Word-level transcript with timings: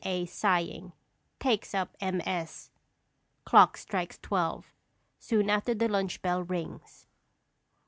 A., 0.03 0.25
sighing, 0.25 0.93
takes 1.39 1.75
up 1.75 1.95
MS. 2.01 2.71
Clock 3.45 3.77
strikes 3.77 4.17
twelve; 4.17 4.73
soon 5.19 5.47
after 5.47 5.75
the 5.75 5.87
lunch 5.87 6.23
bell 6.23 6.41
rings. 6.41 7.05